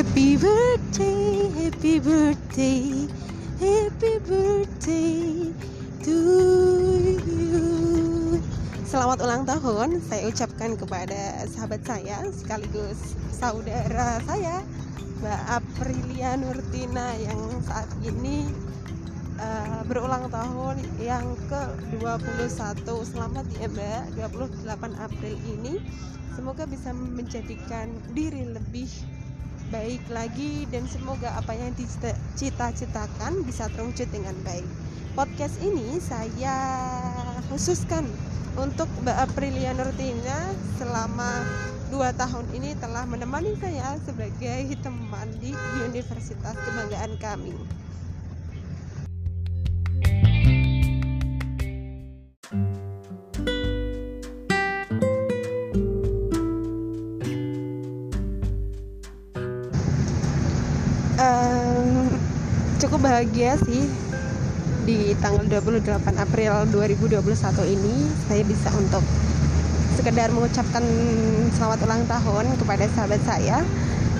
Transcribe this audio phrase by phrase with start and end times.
[0.00, 3.04] Happy birthday, happy birthday,
[3.60, 5.52] happy birthday
[6.00, 6.16] to
[7.20, 8.40] you.
[8.88, 14.64] Selamat ulang tahun saya ucapkan kepada sahabat saya sekaligus saudara saya
[15.20, 18.48] Mbak Aprilia Nurtina yang saat ini
[19.36, 24.16] uh, berulang tahun yang ke-21 Selamat ya Mbak
[24.64, 24.64] 28
[24.96, 25.76] April ini
[26.32, 28.88] Semoga bisa menjadikan diri lebih
[29.70, 34.66] baik lagi dan semoga apa yang dicita-citakan bisa terwujud dengan baik.
[35.14, 36.58] Podcast ini saya
[37.46, 38.02] khususkan
[38.58, 41.46] untuk Mbak Aprilia Nurtina selama
[41.94, 45.54] dua tahun ini telah menemani saya sebagai teman di
[45.86, 47.54] Universitas Kebanggaan kami.
[62.80, 63.84] Cukup bahagia sih
[64.88, 67.20] di tanggal 28 April 2021
[67.76, 69.04] ini saya bisa untuk
[70.00, 70.80] sekedar mengucapkan
[71.60, 73.60] selamat ulang tahun kepada sahabat saya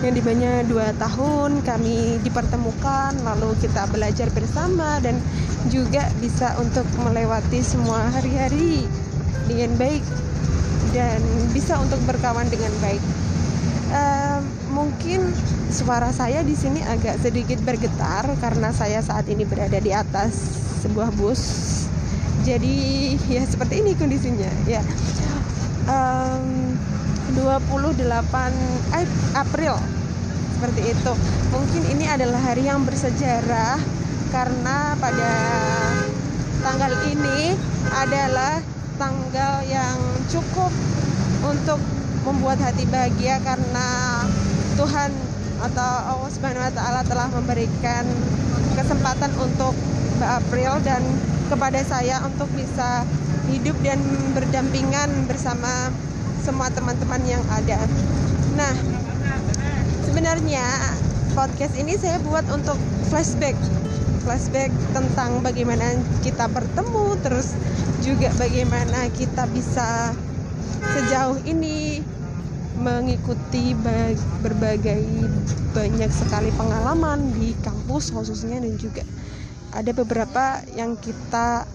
[0.00, 5.20] yang di mana dua tahun kami dipertemukan lalu kita belajar bersama dan
[5.68, 8.88] juga bisa untuk melewati semua hari-hari
[9.44, 10.00] dengan baik
[10.96, 11.20] dan
[11.52, 13.02] bisa untuk berkawan dengan baik.
[13.92, 14.40] Uh,
[14.76, 15.32] mungkin
[15.72, 20.36] suara saya di sini agak sedikit bergetar karena saya saat ini berada di atas
[20.84, 21.40] sebuah bus.
[22.44, 24.84] Jadi ya seperti ini kondisinya ya.
[25.88, 26.76] Um,
[27.40, 28.04] 28
[29.00, 29.74] eh, April
[30.56, 31.12] seperti itu.
[31.52, 33.80] Mungkin ini adalah hari yang bersejarah
[34.30, 35.32] karena pada
[36.60, 37.56] tanggal ini
[37.96, 38.60] adalah
[39.00, 39.96] tanggal yang
[40.28, 40.72] cukup
[41.44, 41.80] untuk
[42.26, 43.86] membuat hati bahagia karena
[44.76, 45.10] Tuhan
[45.56, 48.04] atau Allah Subhanahu wa taala telah memberikan
[48.76, 49.72] kesempatan untuk
[50.20, 51.02] Mbak April dan
[51.48, 53.08] kepada saya untuk bisa
[53.48, 53.96] hidup dan
[54.36, 55.88] berdampingan bersama
[56.44, 57.80] semua teman-teman yang ada.
[58.54, 58.74] Nah,
[60.04, 60.64] sebenarnya
[61.32, 62.76] podcast ini saya buat untuk
[63.08, 63.56] flashback
[64.26, 65.94] flashback tentang bagaimana
[66.26, 67.54] kita bertemu terus
[68.02, 70.10] juga bagaimana kita bisa
[70.96, 72.02] sejauh ini
[72.86, 73.74] mengikuti
[74.46, 75.02] berbagai
[75.74, 79.02] banyak sekali pengalaman di kampus khususnya dan juga
[79.74, 81.66] ada beberapa yang kita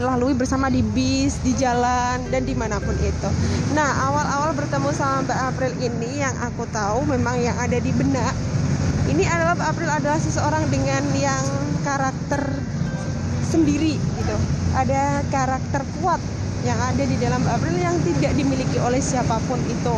[0.00, 3.30] lalui bersama di bis, di jalan dan di mana pun itu.
[3.72, 8.36] Nah awal-awal bertemu sama Mbak April ini yang aku tahu memang yang ada di benak
[9.08, 11.44] ini adalah Mbak April adalah seseorang dengan yang
[11.84, 12.44] karakter
[13.48, 14.36] sendiri gitu.
[14.76, 16.20] Ada karakter kuat
[16.64, 19.94] yang ada di dalam April yang tidak dimiliki oleh siapa pun itu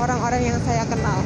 [0.00, 1.20] orang-orang yang saya kenal.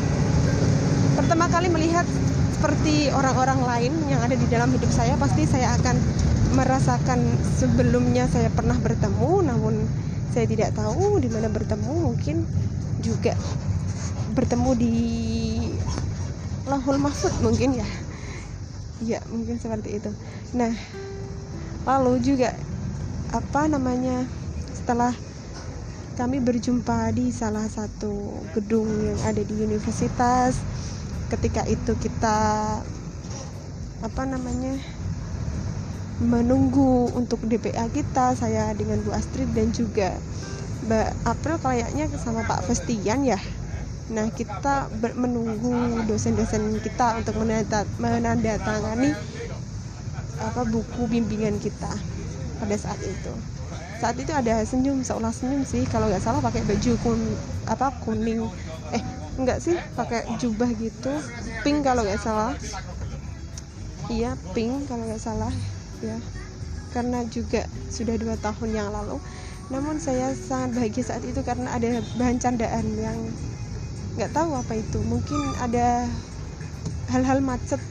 [1.19, 2.06] Pertama kali melihat
[2.55, 5.97] seperti orang-orang lain yang ada di dalam hidup saya, pasti saya akan
[6.55, 7.22] merasakan
[7.59, 9.87] sebelumnya saya pernah bertemu, namun
[10.34, 12.47] saya tidak tahu di mana bertemu, mungkin
[13.03, 13.34] juga
[14.34, 14.97] bertemu di
[16.66, 17.89] Lahul Mahfud mungkin ya.
[18.99, 20.10] Ya, mungkin seperti itu.
[20.59, 20.75] Nah,
[21.87, 22.55] lalu juga
[23.31, 24.27] apa namanya
[24.88, 25.12] setelah
[26.16, 30.56] kami berjumpa di salah satu gedung yang ada di universitas.
[31.28, 32.41] Ketika itu kita
[34.00, 34.81] apa namanya
[36.25, 40.16] menunggu untuk DPA kita saya dengan Bu Astrid dan juga
[40.88, 43.37] Mbak April kayaknya sama Pak Festian ya.
[44.09, 44.88] Nah kita
[45.21, 47.37] menunggu dosen-dosen kita untuk
[48.00, 49.12] menandatangani
[50.48, 51.93] apa buku bimbingan kita
[52.56, 53.58] pada saat itu
[53.98, 55.82] saat itu ada senyum seolah senyum sih.
[55.91, 57.20] Kalau nggak salah pakai baju kun
[57.66, 58.47] apa kuning.
[58.94, 59.03] Eh
[59.34, 61.12] enggak sih pakai jubah gitu.
[61.66, 62.54] Pink kalau nggak salah.
[64.06, 65.50] Iya pink kalau nggak salah
[65.98, 66.14] ya.
[66.94, 69.19] Karena juga sudah dua tahun yang lalu.
[69.69, 73.18] Namun saya sangat bahagia saat itu karena ada bahan candaan yang
[74.15, 75.03] nggak tahu apa itu.
[75.03, 76.06] Mungkin ada
[77.10, 77.83] hal-hal macet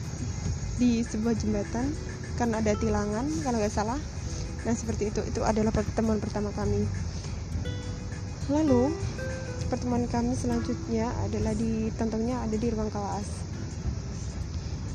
[0.80, 1.92] di sebuah jembatan.
[2.40, 4.00] Karena ada tilangan kalau nggak salah
[4.66, 6.86] nah seperti itu itu adalah pertemuan pertama kami.
[8.48, 8.90] Lalu
[9.68, 13.28] pertemuan kami selanjutnya adalah di tentunya ada di ruang kelas.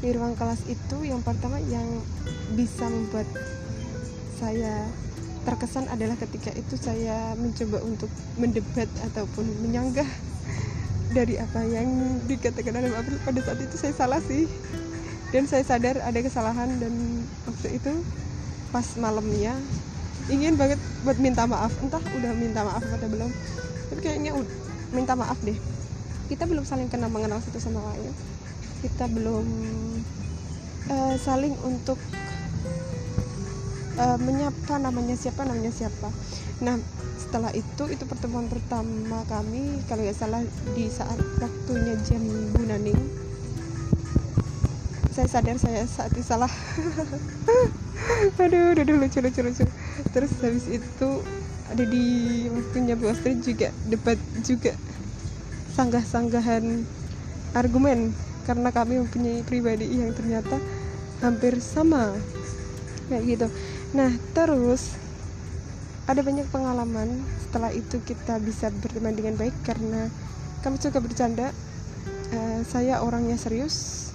[0.01, 1.85] Di ruang kelas itu yang pertama yang
[2.57, 3.29] bisa membuat
[4.41, 4.89] saya
[5.43, 8.09] terkesan adalah ketika itu saya mencoba untuk
[8.39, 10.07] mendebat ataupun menyanggah
[11.13, 14.49] dari apa yang dikatakan oleh April pada saat itu saya salah sih.
[15.29, 16.93] Dan saya sadar ada kesalahan dan
[17.49, 17.93] waktu itu
[18.73, 19.53] pas malamnya
[20.33, 21.69] ingin banget buat minta maaf.
[21.85, 23.29] Entah udah minta maaf atau belum
[23.93, 24.33] tapi kayaknya
[24.89, 25.55] minta maaf deh.
[26.25, 28.09] Kita belum saling kenal mengenal satu sama lain.
[28.81, 29.45] Kita belum
[30.89, 32.01] uh, saling untuk
[34.01, 36.09] uh, menyapa namanya siapa namanya siapa.
[36.65, 36.81] Nah
[37.21, 40.41] setelah itu itu pertemuan pertama kami kalau nggak salah
[40.77, 42.21] di saat waktunya jam
[42.53, 42.97] bunaning
[45.13, 46.49] saya sadar saya saat itu salah
[48.43, 49.65] aduh aduh lucu lucu lucu.
[50.11, 51.09] Terus habis itu
[51.71, 52.05] ada di
[52.51, 54.73] waktunya Bu Astrid juga debat juga
[55.75, 56.83] sanggah-sanggahan
[57.55, 58.11] argumen.
[58.43, 60.59] Karena kami mempunyai pribadi yang ternyata
[61.23, 62.11] hampir sama.
[63.07, 63.47] Kayak gitu.
[63.95, 64.99] Nah terus
[66.03, 70.11] ada banyak pengalaman setelah itu kita bisa berteman dengan baik karena
[70.61, 71.51] kami suka bercanda.
[72.33, 74.09] Uh, saya orangnya serius.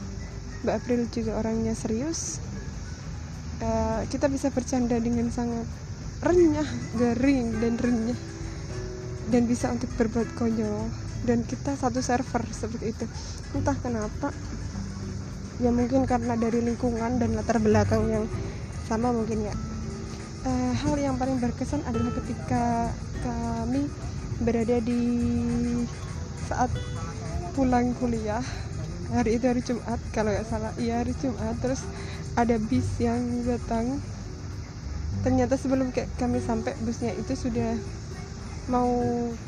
[0.67, 2.43] Mbak April juga orangnya serius
[3.63, 5.67] uh, kita bisa bercanda dengan sangat
[6.23, 6.69] renyah
[6.99, 8.21] garing dan renyah.
[9.29, 10.89] Dan bisa untuk berbuat konyol.
[11.27, 13.05] Dan kita satu server seperti itu.
[13.53, 14.33] Entah kenapa
[15.59, 18.25] ya mungkin karena dari lingkungan dan latar belakang yang
[18.87, 19.55] sama mungkin ya.
[20.47, 23.91] Uh, hal yang paling berkesan adalah ketika kami
[24.41, 25.03] berada di
[26.47, 26.71] saat
[27.53, 28.41] pulang kuliah.
[29.09, 30.73] Hari itu hari Jumat kalau nggak salah.
[30.79, 31.59] Iya hari Jumat.
[31.61, 31.83] Terus
[32.39, 33.99] ada bis yang datang.
[35.27, 37.75] Ternyata sebelum kami sampai busnya itu sudah
[38.71, 38.87] mau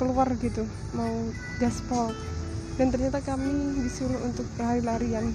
[0.00, 0.64] keluar gitu
[0.96, 1.12] mau
[1.60, 2.08] gaspol
[2.80, 5.30] dan ternyata kami disuruh untuk lari-larian.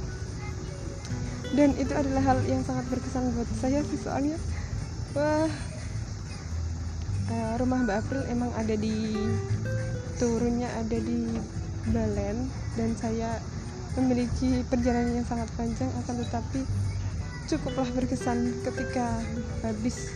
[1.55, 4.35] Dan itu adalah hal yang sangat berkesan buat saya sih soalnya
[5.15, 5.47] wah
[7.31, 9.15] uh, rumah Mbak April emang ada di
[10.19, 11.31] turunnya ada di
[11.93, 13.39] Balen dan saya
[13.95, 16.61] memiliki perjalanan yang sangat panjang akan tetapi
[17.45, 19.21] cukuplah berkesan ketika
[19.61, 20.09] habis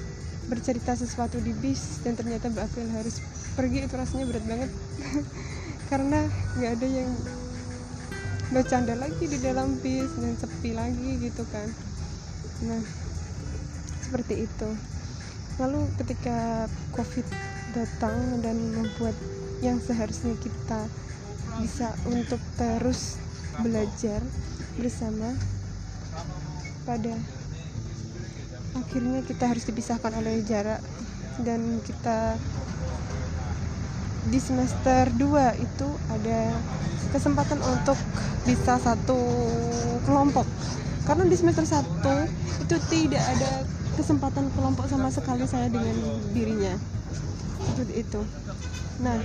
[0.49, 2.67] bercerita sesuatu di bis dan ternyata Mbak
[2.97, 3.21] harus
[3.53, 3.85] pergi.
[3.85, 4.71] Itu rasanya berat banget.
[5.93, 6.19] Karena
[6.57, 7.09] nggak ada yang
[8.49, 11.69] bercanda lagi di dalam bis dan sepi lagi gitu kan.
[12.65, 12.81] Nah
[14.01, 14.69] seperti itu.
[15.61, 16.65] Lalu ketika
[16.97, 17.29] covid
[17.77, 19.13] datang dan membuat
[19.61, 20.81] yang seharusnya kita
[21.61, 23.21] bisa untuk terus
[23.61, 24.23] belajar
[24.79, 25.35] bersama
[26.89, 27.13] pada
[28.73, 30.81] akhirnya kita harus dipisahkan oleh jarak.
[31.39, 32.33] Dan kita
[34.27, 35.21] di semester 2
[35.61, 36.51] itu ada
[37.13, 37.95] kesempatan untuk
[38.49, 39.21] bisa satu
[40.09, 40.49] kelompok.
[41.05, 43.51] Karena di semester 1 itu tidak ada
[43.93, 45.93] kesempatan kelompok sama sekali saya dengan
[46.33, 46.73] dirinya.
[47.77, 48.21] Itu itu.
[49.05, 49.21] Nah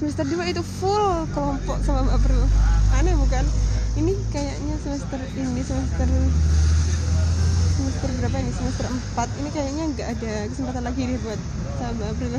[0.00, 2.42] semester 2 itu full kelompok sama Mbak April
[2.98, 3.44] aneh bukan
[3.94, 6.08] ini kayaknya semester ini semester
[7.74, 8.52] semester berapa ini?
[8.54, 11.40] Semester 4 ini kayaknya nggak ada kesempatan lagi nih buat
[11.78, 12.38] sama April.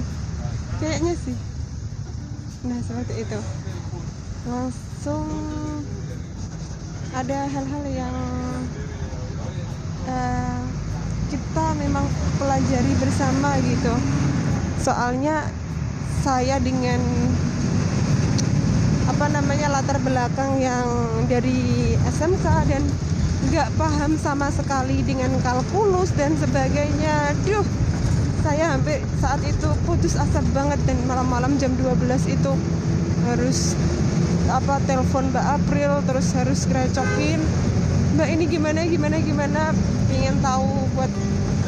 [0.79, 1.37] Kayaknya sih.
[2.65, 3.39] Nah seperti itu.
[4.47, 5.27] Langsung
[7.15, 8.15] ada hal-hal yang
[10.07, 10.61] uh,
[11.31, 12.05] kita memang
[12.39, 13.93] pelajari bersama gitu.
[14.83, 15.47] Soalnya
[16.23, 16.99] saya dengan
[19.05, 20.87] apa namanya latar belakang yang
[21.29, 22.83] dari SMK dan
[23.53, 27.37] nggak paham sama sekali dengan kalkulus dan sebagainya.
[27.45, 27.65] Duh
[28.45, 32.51] saya hampir saat itu putus asa banget dan malam-malam jam 12 itu
[33.25, 33.73] harus
[34.53, 37.41] apa telepon Mbak April terus harus grecokin
[38.15, 39.61] Mbak ini gimana gimana gimana?
[40.07, 41.11] Ingin tahu buat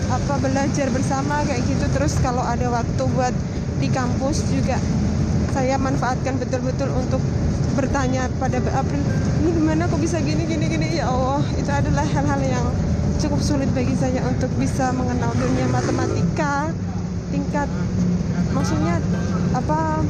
[0.08, 1.86] apa belajar bersama kayak gitu.
[1.92, 3.36] Terus kalau ada waktu buat
[3.84, 4.80] di kampus juga
[5.58, 7.18] saya manfaatkan betul-betul untuk
[7.74, 9.02] bertanya pada April
[9.42, 11.02] ini gimana kok bisa gini gini gini?
[11.02, 12.66] Ya Allah itu adalah hal-hal yang
[13.18, 16.70] cukup sulit bagi saya untuk bisa mengenal dunia matematika
[17.34, 17.66] tingkat
[18.54, 19.02] maksudnya
[19.58, 20.06] apa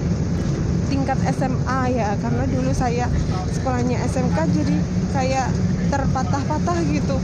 [0.92, 2.20] tingkat SMA ya.
[2.20, 3.08] Karena dulu saya
[3.56, 4.76] sekolahnya SMK jadi
[5.16, 5.48] kayak
[5.88, 7.16] terpatah-patah gitu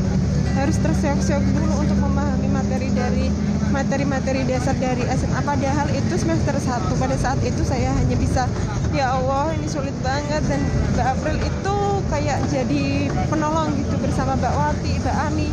[0.53, 3.27] harus terseok-seok dulu untuk memahami materi dari
[3.74, 8.45] materi-materi dasar dari SMA padahal itu semester 1 pada saat itu saya hanya bisa
[8.93, 10.45] ya Allah ini sulit banget.
[10.45, 10.62] Dan
[10.93, 11.75] Mbak April itu
[12.13, 15.50] kayak jadi penolong gitu bersama Mbak Wati, Mbak Ani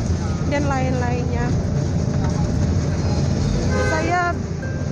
[0.53, 1.47] dan lain-lainnya.
[3.89, 4.37] Saya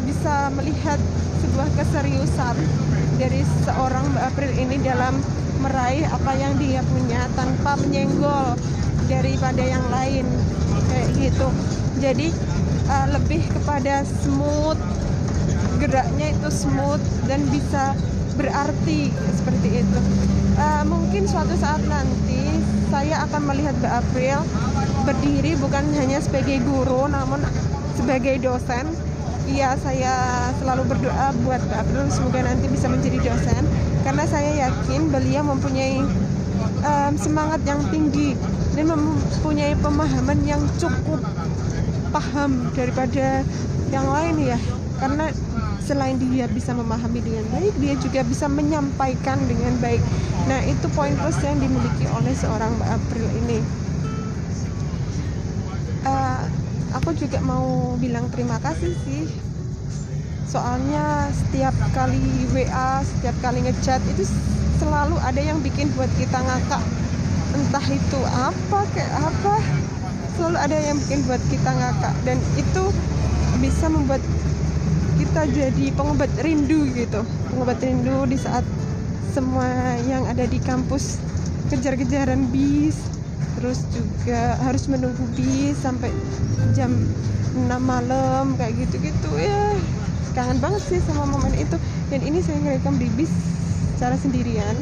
[0.08, 0.96] bisa melihat
[1.44, 2.56] sebuah keseriusan
[3.20, 5.20] dari seorang Mbak April ini dalam
[5.58, 8.54] meraih apa yang dia punya tanpa menyenggol
[9.08, 10.24] daripada yang lain.
[10.92, 11.48] Kayak gitu.
[11.98, 12.28] Jadi
[12.88, 14.78] uh, lebih kepada smooth.
[15.78, 17.94] Geraknya itu smooth dan bisa
[18.38, 20.00] berarti seperti itu.
[20.58, 24.38] Uh, mungkin suatu saat nanti saya akan melihat Mbak April
[25.06, 27.42] berdiri bukan hanya sebagai guru namun
[27.94, 28.90] sebagai dosen.
[29.48, 30.14] Iya saya
[30.60, 33.62] selalu berdoa buat Mbak April semoga nanti bisa menjadi dosen.
[34.02, 36.02] Karena saya yakin beliau mempunyai
[36.82, 38.34] um, semangat yang tinggi
[38.78, 41.18] dan mempunyai pemahaman yang cukup
[42.14, 43.42] paham daripada
[43.90, 44.58] yang lain ya.
[45.02, 45.35] Karena
[45.82, 49.99] selain dia bisa memahami dengan baik dia juga bisa menyampaikan dengan baik.
[50.47, 53.58] Nah itu poin plus yang dimiliki oleh seorang Mbak April ini.
[56.06, 56.47] Uh,
[56.94, 59.26] aku juga mau bilang terima kasih sih.
[60.47, 62.23] Soalnya setiap kali
[62.54, 64.23] WA setiap kali ngechat itu
[64.78, 67.07] selalu ada yang bikin buat kita ngakak
[67.57, 69.55] entah itu apa kayak apa.
[70.37, 72.14] Selalu ada yang bikin buat kita ngakak.
[72.23, 72.85] Dan itu
[73.59, 74.23] bisa membuat
[75.19, 77.26] kita jadi pengobat rindu gitu.
[77.50, 78.62] Pengobat rindu di saat
[79.35, 79.67] semua
[80.09, 81.21] yang ada di kampus
[81.69, 82.97] kejar-kejaran bis
[83.59, 86.09] terus juga harus menunggu bis sampai
[86.73, 86.95] jam
[87.59, 89.31] 6 malam kayak gitu-gitu.
[89.37, 89.75] Ya
[90.38, 91.75] kangen banget sih sama momen itu.
[92.09, 93.31] Dan ini saya ngerekam di bis
[93.99, 94.78] secara sendirian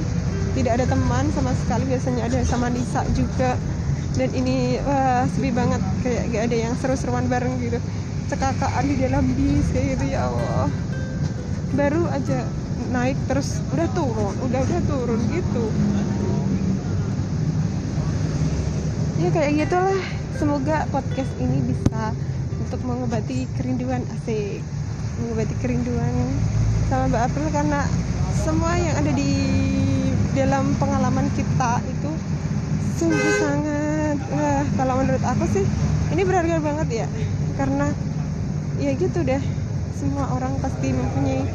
[0.56, 3.60] tidak ada teman sama sekali biasanya ada sama Nisa juga.
[4.16, 7.76] Dan ini wah sepi banget kayak gak ada yang seru-seruan bareng gitu.
[8.32, 10.72] Cekakaan di dalam bis kayak gitu ya Allah.
[11.76, 12.48] Baru aja
[12.88, 15.64] naik terus udah turun udah udah turun gitu.
[19.20, 20.00] Ya kayak gitulah
[20.40, 22.16] semoga podcast ini bisa
[22.56, 24.64] untuk mengobati kerinduan asik
[25.20, 26.12] mengobati kerinduan
[26.88, 27.80] sama Mbak April karena
[28.44, 29.32] semua yang ada di
[30.36, 32.10] dalam pengalaman kita itu
[33.00, 35.64] sungguh sangat wah kalau menurut aku sih
[36.12, 37.06] ini berharga banget ya.
[37.56, 37.88] Karena
[38.76, 39.40] ya gitu deh.
[39.96, 41.48] Semua orang pasti mempunyai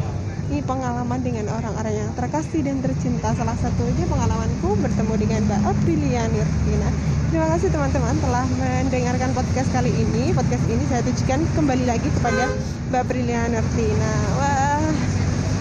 [0.52, 3.32] ini pengalaman dengan orang-orang yang terkasih dan tercinta.
[3.38, 6.90] Salah satunya pengalamanku bertemu dengan Mbak Aprilia Nirvina.
[7.32, 10.36] Terima kasih teman-teman telah mendengarkan podcast kali ini.
[10.36, 12.52] Podcast ini saya tujukan kembali lagi kepada
[12.92, 14.14] Mbak Aprilia Nirvina.
[14.36, 14.51] Wah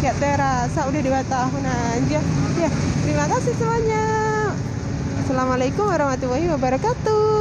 [0.01, 2.21] ya terasa udah dua tahun aja.
[2.57, 2.69] Ya
[3.05, 4.05] terima kasih semuanya.
[5.21, 7.40] Assalamualaikum warahmatullahi wabarakatuh